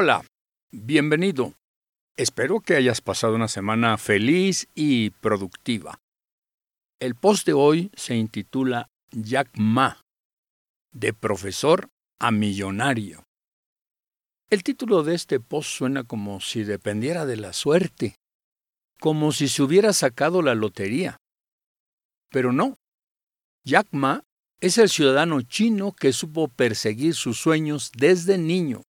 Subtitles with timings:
[0.00, 0.24] Hola,
[0.70, 1.54] bienvenido.
[2.16, 5.98] Espero que hayas pasado una semana feliz y productiva.
[7.00, 10.00] El post de hoy se intitula Jack Ma,
[10.92, 11.88] de profesor
[12.20, 13.24] a millonario.
[14.50, 18.14] El título de este post suena como si dependiera de la suerte,
[19.00, 21.16] como si se hubiera sacado la lotería.
[22.30, 22.76] Pero no.
[23.64, 24.22] Jack Ma
[24.60, 28.82] es el ciudadano chino que supo perseguir sus sueños desde niño.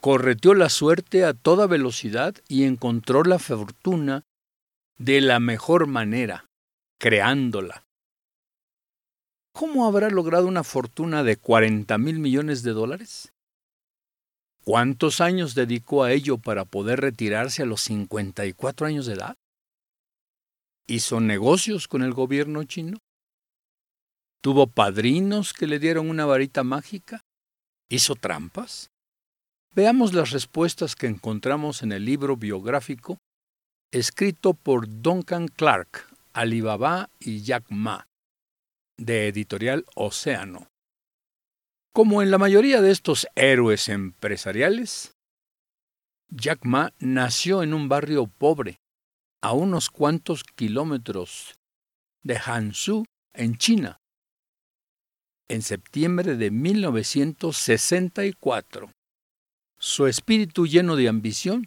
[0.00, 4.24] Correteó la suerte a toda velocidad y encontró la fortuna
[4.96, 6.46] de la mejor manera,
[6.98, 7.84] creándola.
[9.52, 13.32] ¿Cómo habrá logrado una fortuna de 40 mil millones de dólares?
[14.64, 19.36] ¿Cuántos años dedicó a ello para poder retirarse a los 54 años de edad?
[20.86, 22.98] ¿Hizo negocios con el gobierno chino?
[24.42, 27.20] ¿Tuvo padrinos que le dieron una varita mágica?
[27.90, 28.90] ¿Hizo trampas?
[29.72, 33.18] Veamos las respuestas que encontramos en el libro biográfico
[33.92, 38.08] escrito por Duncan Clark, Alibaba y Jack Ma,
[38.96, 40.66] de editorial Océano.
[41.92, 45.12] Como en la mayoría de estos héroes empresariales,
[46.30, 48.80] Jack Ma nació en un barrio pobre,
[49.40, 51.54] a unos cuantos kilómetros
[52.22, 54.00] de Hansu, en China,
[55.48, 58.90] en septiembre de 1964.
[59.82, 61.64] Su espíritu lleno de ambición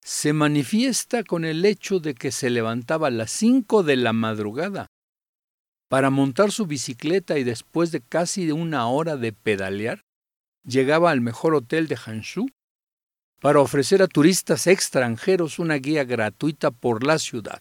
[0.00, 4.86] se manifiesta con el hecho de que se levantaba a las cinco de la madrugada
[5.88, 10.02] para montar su bicicleta y después de casi una hora de pedalear,
[10.64, 12.46] llegaba al mejor hotel de Hangzhou
[13.40, 17.60] para ofrecer a turistas extranjeros una guía gratuita por la ciudad.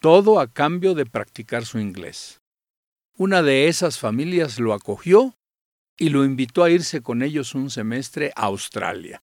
[0.00, 2.40] Todo a cambio de practicar su inglés.
[3.18, 5.36] Una de esas familias lo acogió
[5.98, 9.22] y lo invitó a irse con ellos un semestre a Australia.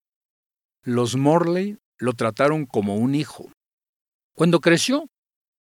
[0.83, 3.51] Los Morley lo trataron como un hijo.
[4.35, 5.09] Cuando creció,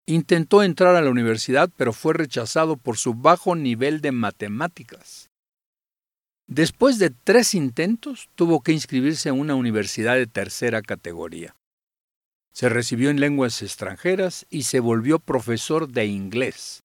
[0.06, 5.28] intentó entrar a la universidad, pero fue rechazado por su bajo nivel de matemáticas.
[6.46, 11.54] Después de tres intentos, tuvo que inscribirse en una universidad de tercera categoría.
[12.52, 16.82] Se recibió en lenguas extranjeras y se volvió profesor de inglés.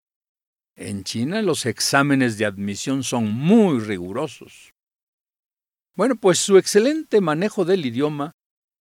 [0.77, 4.73] En China los exámenes de admisión son muy rigurosos.
[5.95, 8.33] Bueno, pues su excelente manejo del idioma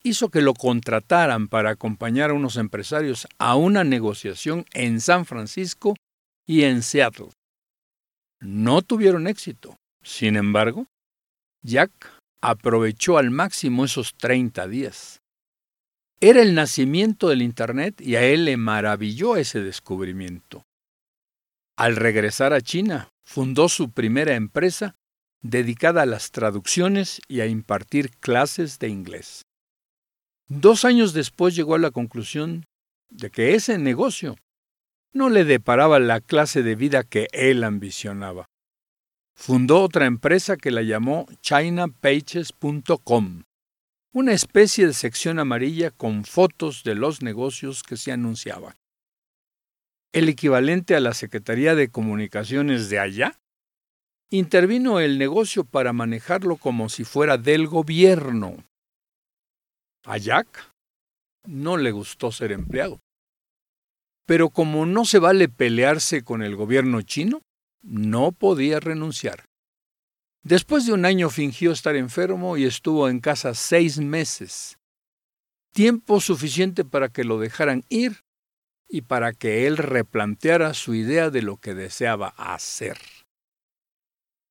[0.03, 5.95] hizo que lo contrataran para acompañar a unos empresarios a una negociación en San Francisco
[6.45, 7.29] y en Seattle.
[8.41, 9.77] No tuvieron éxito.
[10.03, 10.87] Sin embargo,
[11.63, 11.91] Jack
[12.41, 15.21] aprovechó al máximo esos 30 días.
[16.19, 20.63] Era el nacimiento del Internet y a él le maravilló ese descubrimiento.
[21.77, 24.95] Al regresar a China, fundó su primera empresa
[25.41, 29.41] dedicada a las traducciones y a impartir clases de inglés.
[30.47, 32.65] Dos años después llegó a la conclusión
[33.09, 34.37] de que ese negocio
[35.11, 38.45] no le deparaba la clase de vida que él ambicionaba.
[39.35, 43.43] Fundó otra empresa que la llamó chinapages.com,
[44.13, 48.75] una especie de sección amarilla con fotos de los negocios que se anunciaban
[50.15, 53.37] el equivalente a la Secretaría de Comunicaciones de allá,
[54.29, 58.63] intervino el negocio para manejarlo como si fuera del gobierno.
[60.05, 60.71] A Jack
[61.45, 63.01] no le gustó ser empleado.
[64.25, 67.41] Pero como no se vale pelearse con el gobierno chino,
[67.83, 69.43] no podía renunciar.
[70.43, 74.77] Después de un año fingió estar enfermo y estuvo en casa seis meses,
[75.73, 78.24] tiempo suficiente para que lo dejaran ir
[78.87, 82.97] y para que él replanteara su idea de lo que deseaba hacer.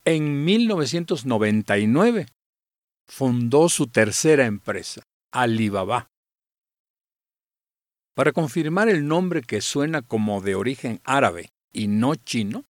[0.05, 2.27] En 1999
[3.07, 5.03] fundó su tercera empresa,
[5.33, 6.09] Alibaba.
[8.15, 12.65] Para confirmar el nombre que suena como de origen árabe y no chino,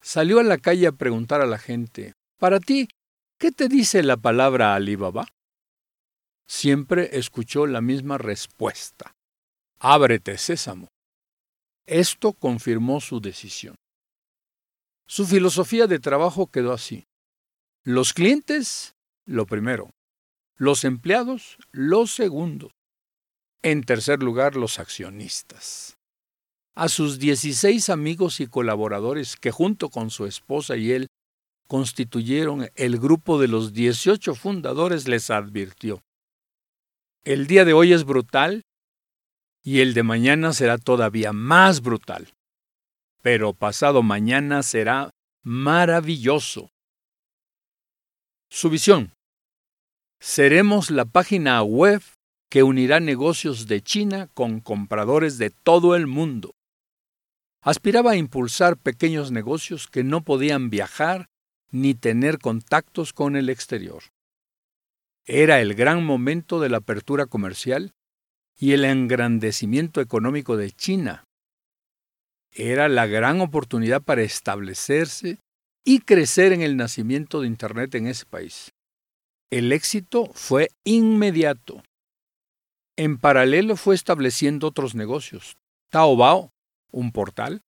[0.00, 2.88] salió a la calle a preguntar a la gente, para ti,
[3.38, 5.28] ¿qué te dice la palabra Alibaba?
[6.48, 9.14] Siempre escuchó la misma respuesta.
[9.84, 10.86] Ábrete, sésamo.
[11.86, 13.74] Esto confirmó su decisión.
[15.08, 17.08] Su filosofía de trabajo quedó así.
[17.82, 18.94] Los clientes,
[19.26, 19.90] lo primero.
[20.56, 22.70] Los empleados, lo segundo.
[23.60, 25.96] En tercer lugar, los accionistas.
[26.76, 31.08] A sus 16 amigos y colaboradores que junto con su esposa y él
[31.66, 36.04] constituyeron el grupo de los 18 fundadores les advirtió.
[37.24, 38.62] El día de hoy es brutal
[39.62, 42.34] y el de mañana será todavía más brutal.
[43.22, 45.10] Pero pasado mañana será
[45.42, 46.70] maravilloso.
[48.50, 49.12] Su visión.
[50.20, 52.02] Seremos la página web
[52.50, 56.54] que unirá negocios de China con compradores de todo el mundo.
[57.62, 61.28] Aspiraba a impulsar pequeños negocios que no podían viajar
[61.70, 64.02] ni tener contactos con el exterior.
[65.24, 67.94] Era el gran momento de la apertura comercial
[68.58, 71.24] y el engrandecimiento económico de China.
[72.52, 75.38] Era la gran oportunidad para establecerse
[75.84, 78.72] y crecer en el nacimiento de Internet en ese país.
[79.50, 81.82] El éxito fue inmediato.
[82.96, 85.56] En paralelo fue estableciendo otros negocios.
[85.90, 86.50] Taobao,
[86.90, 87.62] un portal,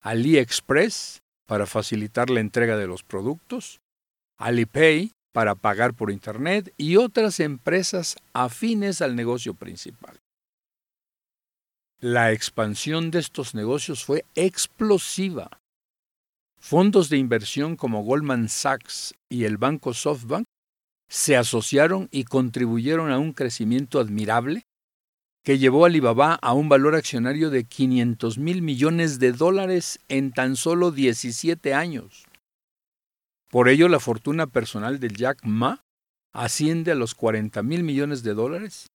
[0.00, 3.80] AliExpress, para facilitar la entrega de los productos,
[4.36, 10.18] Alipay, para pagar por Internet y otras empresas afines al negocio principal.
[12.00, 15.60] La expansión de estos negocios fue explosiva.
[16.60, 20.44] Fondos de inversión como Goldman Sachs y el banco SoftBank
[21.08, 24.62] se asociaron y contribuyeron a un crecimiento admirable
[25.42, 30.30] que llevó a Alibaba a un valor accionario de 500 mil millones de dólares en
[30.30, 32.27] tan solo 17 años.
[33.50, 35.82] Por ello, la fortuna personal del Jack Ma
[36.32, 38.90] asciende a los 40 mil millones de dólares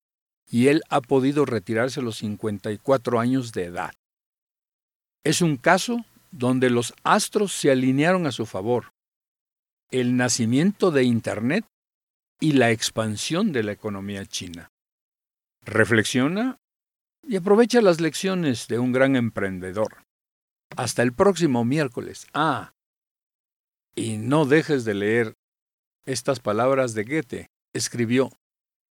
[0.48, 3.94] y él ha podido retirarse a los 54 años de edad.
[5.24, 8.92] Es un caso donde los astros se alinearon a su favor.
[9.90, 11.66] El nacimiento de Internet
[12.40, 14.70] y la expansión de la economía china.
[15.62, 16.58] Reflexiona
[17.26, 20.04] y aprovecha las lecciones de un gran emprendedor.
[20.76, 22.28] Hasta el próximo miércoles.
[22.34, 22.73] Ah,
[23.96, 25.34] y no dejes de leer
[26.06, 27.48] estas palabras de Goethe.
[27.74, 28.32] Escribió,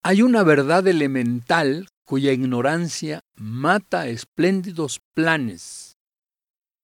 [0.03, 5.97] hay una verdad elemental cuya ignorancia mata espléndidos planes.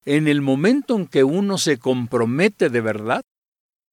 [0.04, 3.22] En el momento en que uno se compromete de verdad,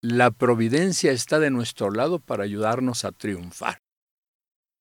[0.02, 3.80] la providencia está de nuestro lado para ayudarnos a triunfar.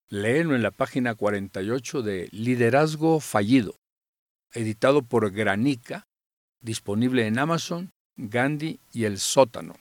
[0.08, 3.74] Léelo en la página 48 de Liderazgo Fallido,
[4.52, 6.04] editado por Granica,
[6.60, 9.74] disponible en Amazon Gandhi y el sótano.